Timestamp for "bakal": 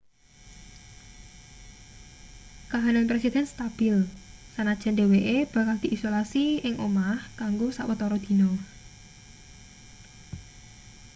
5.55-5.77